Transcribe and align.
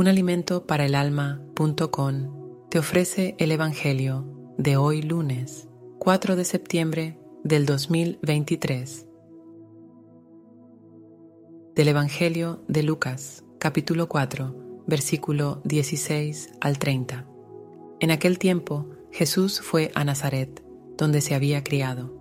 Un 0.00 0.08
alimento 0.08 0.66
para 0.66 0.86
el 0.86 0.94
alma.com 0.94 2.68
te 2.70 2.78
ofrece 2.78 3.34
el 3.36 3.52
Evangelio 3.52 4.54
de 4.56 4.78
hoy 4.78 5.02
lunes 5.02 5.68
4 5.98 6.36
de 6.36 6.44
septiembre 6.46 7.18
del 7.44 7.66
2023. 7.66 9.06
Del 11.74 11.88
Evangelio 11.88 12.64
de 12.66 12.82
Lucas, 12.82 13.44
capítulo 13.58 14.08
4, 14.08 14.84
versículo 14.86 15.60
16 15.64 16.52
al 16.62 16.78
30. 16.78 17.26
En 18.00 18.10
aquel 18.10 18.38
tiempo 18.38 18.88
Jesús 19.12 19.60
fue 19.60 19.92
a 19.94 20.02
Nazaret, 20.04 20.64
donde 20.96 21.20
se 21.20 21.34
había 21.34 21.62
criado. 21.62 22.16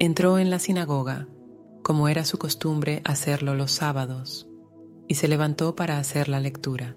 Entró 0.00 0.40
en 0.40 0.50
la 0.50 0.58
sinagoga, 0.58 1.28
como 1.84 2.08
era 2.08 2.24
su 2.24 2.38
costumbre 2.38 3.02
hacerlo 3.04 3.54
los 3.54 3.70
sábados, 3.70 4.48
y 5.06 5.14
se 5.14 5.28
levantó 5.28 5.76
para 5.76 5.98
hacer 5.98 6.28
la 6.28 6.40
lectura. 6.40 6.96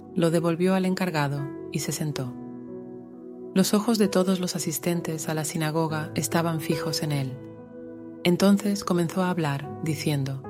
lo 0.15 0.31
devolvió 0.31 0.73
al 0.75 0.85
encargado 0.85 1.47
y 1.71 1.79
se 1.79 1.91
sentó. 1.91 2.33
Los 3.53 3.73
ojos 3.73 3.97
de 3.97 4.07
todos 4.07 4.39
los 4.39 4.55
asistentes 4.55 5.27
a 5.27 5.33
la 5.33 5.43
sinagoga 5.43 6.11
estaban 6.15 6.61
fijos 6.61 7.03
en 7.03 7.11
él. 7.11 7.37
Entonces 8.23 8.83
comenzó 8.83 9.23
a 9.23 9.29
hablar, 9.29 9.79
diciendo, 9.83 10.43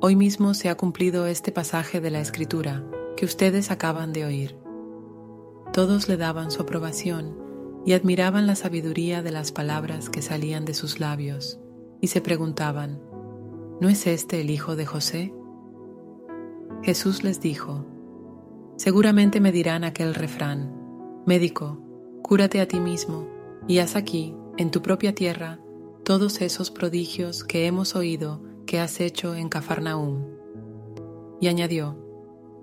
Hoy 0.00 0.14
mismo 0.14 0.54
se 0.54 0.68
ha 0.68 0.76
cumplido 0.76 1.26
este 1.26 1.52
pasaje 1.52 2.00
de 2.00 2.10
la 2.10 2.20
Escritura 2.20 2.84
que 3.16 3.24
ustedes 3.24 3.70
acaban 3.70 4.12
de 4.12 4.24
oír. 4.24 4.56
Todos 5.72 6.08
le 6.08 6.16
daban 6.16 6.50
su 6.50 6.62
aprobación 6.62 7.36
y 7.84 7.94
admiraban 7.94 8.46
la 8.46 8.54
sabiduría 8.54 9.22
de 9.22 9.32
las 9.32 9.50
palabras 9.50 10.10
que 10.10 10.22
salían 10.22 10.64
de 10.64 10.74
sus 10.74 11.00
labios, 11.00 11.58
y 12.00 12.08
se 12.08 12.20
preguntaban, 12.20 13.00
¿no 13.80 13.88
es 13.88 14.06
este 14.06 14.40
el 14.40 14.50
hijo 14.50 14.76
de 14.76 14.86
José? 14.86 15.32
Jesús 16.82 17.24
les 17.24 17.40
dijo, 17.40 17.86
Seguramente 18.78 19.40
me 19.40 19.50
dirán 19.50 19.82
aquel 19.82 20.14
refrán, 20.14 20.72
Médico, 21.26 21.82
cúrate 22.22 22.60
a 22.60 22.68
ti 22.68 22.78
mismo 22.78 23.26
y 23.66 23.80
haz 23.80 23.96
aquí, 23.96 24.36
en 24.56 24.70
tu 24.70 24.82
propia 24.82 25.16
tierra, 25.16 25.58
todos 26.04 26.40
esos 26.40 26.70
prodigios 26.70 27.42
que 27.42 27.66
hemos 27.66 27.96
oído 27.96 28.40
que 28.66 28.78
has 28.78 29.00
hecho 29.00 29.34
en 29.34 29.48
Cafarnaúm. 29.48 30.26
Y 31.40 31.48
añadió, 31.48 31.98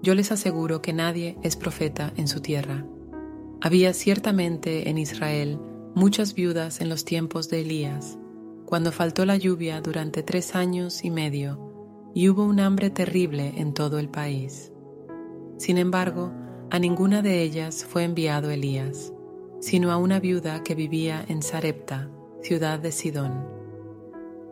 Yo 0.02 0.16
les 0.16 0.32
aseguro 0.32 0.82
que 0.82 0.94
nadie 0.94 1.38
es 1.44 1.58
profeta 1.58 2.14
en 2.16 2.30
su 2.30 2.40
tierra. 2.40 2.86
Había 3.60 3.92
ciertamente 3.92 4.90
en 4.90 4.98
Israel 4.98 5.60
muchas 5.96 6.34
viudas 6.34 6.80
en 6.80 6.88
los 6.88 7.04
tiempos 7.04 7.50
de 7.50 7.60
Elías, 7.60 8.18
cuando 8.66 8.94
faltó 8.94 9.26
la 9.26 9.36
lluvia 9.36 9.82
durante 9.82 10.24
tres 10.24 10.56
años 10.56 11.04
y 11.04 11.12
medio, 11.12 11.60
y 12.14 12.30
hubo 12.30 12.46
un 12.46 12.62
hambre 12.62 12.90
terrible 12.90 13.54
en 13.58 13.74
todo 13.74 14.00
el 14.00 14.08
país. 14.08 14.72
Sin 15.58 15.78
embargo, 15.78 16.32
a 16.70 16.80
ninguna 16.80 17.22
de 17.22 17.42
ellas 17.42 17.86
fue 17.86 18.04
enviado 18.04 18.50
Elías, 18.50 19.14
sino 19.60 19.92
a 19.92 19.98
una 19.98 20.20
viuda 20.20 20.64
que 20.64 20.76
vivía 20.76 21.24
en 21.28 21.42
Sarepta, 21.42 22.10
ciudad 22.42 22.80
de 22.80 22.92
Sidón. 22.92 23.48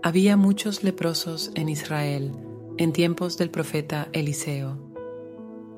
Había 0.01 0.37
muchos 0.37 0.83
leprosos 0.83 1.51
en 1.55 1.69
Israel 1.69 2.31
en 2.77 2.91
tiempos 2.93 3.37
del 3.37 3.49
profeta 3.49 4.09
Eliseo. 4.13 4.77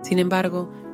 Sin 0.02 0.20
embargo, 0.20 0.72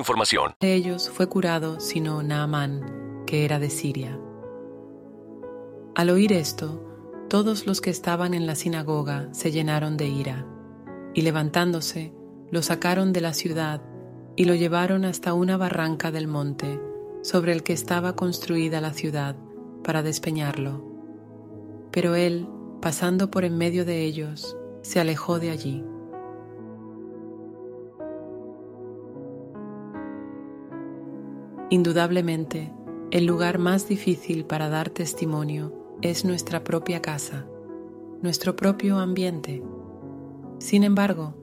información 0.00 0.54
de 0.60 0.74
ellos 0.74 1.10
fue 1.10 1.28
curado 1.28 1.80
sino 1.80 2.22
Naamán, 2.22 3.24
que 3.26 3.44
era 3.44 3.58
de 3.58 3.70
Siria. 3.70 4.18
Al 5.94 6.10
oír 6.10 6.32
esto, 6.32 6.82
todos 7.28 7.66
los 7.66 7.80
que 7.80 7.90
estaban 7.90 8.34
en 8.34 8.46
la 8.46 8.54
sinagoga 8.54 9.28
se 9.32 9.50
llenaron 9.50 9.96
de 9.96 10.08
ira, 10.08 10.46
y 11.14 11.22
levantándose, 11.22 12.12
lo 12.50 12.62
sacaron 12.62 13.12
de 13.12 13.20
la 13.20 13.32
ciudad 13.32 13.82
y 14.36 14.44
lo 14.44 14.54
llevaron 14.54 15.04
hasta 15.04 15.34
una 15.34 15.56
barranca 15.56 16.10
del 16.10 16.28
monte 16.28 16.80
sobre 17.22 17.52
el 17.52 17.62
que 17.62 17.72
estaba 17.72 18.14
construida 18.14 18.80
la 18.80 18.92
ciudad 18.92 19.36
para 19.82 20.02
despeñarlo. 20.02 20.84
Pero 21.90 22.14
él, 22.14 22.46
pasando 22.80 23.30
por 23.30 23.44
en 23.44 23.56
medio 23.56 23.84
de 23.84 24.04
ellos, 24.04 24.56
se 24.82 25.00
alejó 25.00 25.38
de 25.38 25.50
allí. 25.50 25.84
Indudablemente, 31.68 32.72
el 33.10 33.26
lugar 33.26 33.58
más 33.58 33.88
difícil 33.88 34.44
para 34.44 34.68
dar 34.68 34.88
testimonio 34.88 35.72
es 36.00 36.24
nuestra 36.24 36.62
propia 36.62 37.02
casa, 37.02 37.44
nuestro 38.22 38.54
propio 38.54 38.98
ambiente. 38.98 39.64
Sin 40.58 40.84
embargo, 40.84 41.34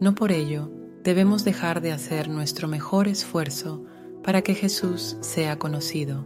no 0.00 0.14
por 0.14 0.32
ello 0.32 0.70
debemos 1.04 1.44
dejar 1.44 1.82
de 1.82 1.92
hacer 1.92 2.28
nuestro 2.30 2.68
mejor 2.68 3.06
esfuerzo 3.06 3.84
para 4.22 4.40
que 4.40 4.54
Jesús 4.54 5.18
sea 5.20 5.58
conocido, 5.58 6.24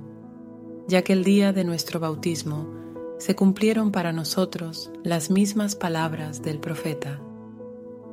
ya 0.87 1.03
que 1.03 1.13
el 1.13 1.25
día 1.25 1.53
de 1.53 1.65
nuestro 1.65 1.99
bautismo 1.99 2.69
se 3.19 3.35
cumplieron 3.35 3.91
para 3.91 4.13
nosotros 4.13 4.93
las 5.03 5.29
mismas 5.29 5.75
palabras 5.75 6.41
del 6.43 6.61
profeta, 6.61 7.21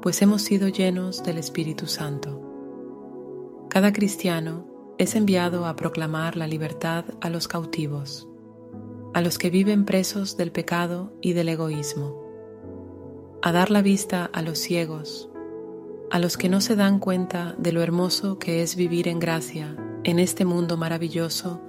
pues 0.02 0.20
hemos 0.24 0.42
sido 0.42 0.68
llenos 0.68 1.22
del 1.24 1.38
Espíritu 1.38 1.86
Santo. 1.86 2.42
Cada 3.70 3.94
cristiano 3.94 4.77
es 4.98 5.16
enviado 5.16 5.68
a 5.68 5.76
proclamar 5.76 6.36
la 6.36 6.48
libertad 6.48 7.06
a 7.22 7.30
los 7.30 7.48
cautivos, 7.48 8.28
a 9.14 9.22
los 9.22 9.38
que 9.38 9.52
viven 9.52 9.86
presos 9.86 10.38
del 10.38 10.52
pecado 10.52 11.14
y 11.22 11.34
del 11.34 11.50
egoísmo, 11.50 12.24
a 13.44 13.52
dar 13.52 13.70
la 13.70 13.84
vista 13.84 14.26
a 14.34 14.42
los 14.42 14.58
ciegos, 14.58 15.30
a 16.10 16.18
los 16.18 16.36
que 16.36 16.50
no 16.50 16.62
se 16.62 16.76
dan 16.76 16.98
cuenta 17.00 17.56
de 17.60 17.74
lo 17.74 17.84
hermoso 17.84 18.40
que 18.40 18.64
es 18.64 18.76
vivir 18.76 19.08
en 19.08 19.20
gracia 19.20 19.76
en 20.04 20.18
este 20.18 20.46
mundo 20.46 20.78
maravilloso 20.78 21.62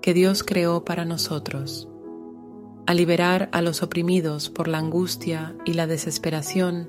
que 0.00 0.14
Dios 0.14 0.44
creó 0.44 0.84
para 0.84 1.04
nosotros, 1.04 1.88
a 2.86 2.94
liberar 2.94 3.48
a 3.50 3.60
los 3.60 3.82
oprimidos 3.82 4.50
por 4.50 4.68
la 4.68 4.78
angustia 4.78 5.56
y 5.64 5.72
la 5.72 5.88
desesperación 5.88 6.88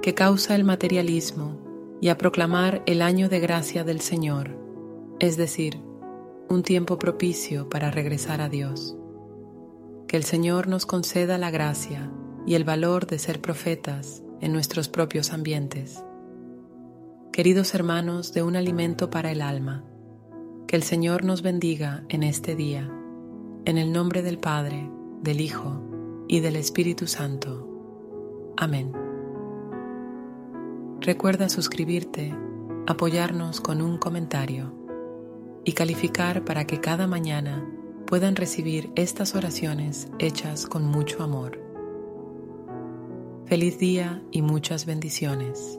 que 0.00 0.14
causa 0.14 0.54
el 0.54 0.62
materialismo 0.62 1.58
y 2.00 2.08
a 2.08 2.18
proclamar 2.18 2.84
el 2.86 3.02
año 3.02 3.28
de 3.28 3.40
gracia 3.40 3.82
del 3.82 4.00
Señor 4.00 4.63
es 5.20 5.36
decir, 5.36 5.80
un 6.48 6.62
tiempo 6.62 6.98
propicio 6.98 7.68
para 7.68 7.90
regresar 7.90 8.40
a 8.40 8.48
Dios. 8.48 8.96
Que 10.08 10.16
el 10.16 10.24
Señor 10.24 10.68
nos 10.68 10.86
conceda 10.86 11.38
la 11.38 11.50
gracia 11.50 12.10
y 12.46 12.54
el 12.54 12.64
valor 12.64 13.06
de 13.06 13.18
ser 13.18 13.40
profetas 13.40 14.22
en 14.40 14.52
nuestros 14.52 14.88
propios 14.88 15.32
ambientes. 15.32 16.04
Queridos 17.32 17.74
hermanos 17.74 18.32
de 18.32 18.42
un 18.42 18.56
alimento 18.56 19.10
para 19.10 19.30
el 19.32 19.40
alma, 19.40 19.84
que 20.66 20.76
el 20.76 20.82
Señor 20.82 21.24
nos 21.24 21.42
bendiga 21.42 22.04
en 22.08 22.22
este 22.22 22.54
día, 22.54 22.90
en 23.64 23.78
el 23.78 23.92
nombre 23.92 24.22
del 24.22 24.38
Padre, 24.38 24.90
del 25.22 25.40
Hijo 25.40 25.82
y 26.28 26.40
del 26.40 26.56
Espíritu 26.56 27.06
Santo. 27.06 28.52
Amén. 28.56 28.92
Recuerda 31.00 31.48
suscribirte, 31.48 32.34
apoyarnos 32.86 33.60
con 33.60 33.80
un 33.80 33.98
comentario 33.98 34.83
y 35.64 35.72
calificar 35.72 36.44
para 36.44 36.66
que 36.66 36.80
cada 36.80 37.06
mañana 37.06 37.66
puedan 38.06 38.36
recibir 38.36 38.90
estas 38.96 39.34
oraciones 39.34 40.08
hechas 40.18 40.66
con 40.66 40.84
mucho 40.84 41.22
amor. 41.22 41.60
Feliz 43.46 43.78
día 43.78 44.22
y 44.30 44.42
muchas 44.42 44.86
bendiciones. 44.86 45.78